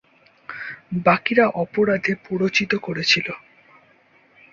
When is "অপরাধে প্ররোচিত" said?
1.63-2.71